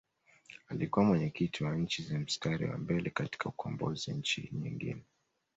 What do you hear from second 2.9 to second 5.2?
katika ukombozi Nchi nyingine